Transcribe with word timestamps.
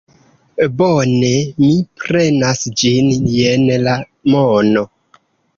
Bone, 0.79 1.29
mi 1.59 1.69
prenas 2.03 2.63
ĝin; 2.83 3.13
jen 3.37 3.69
la 3.89 3.97
mono. 4.37 4.89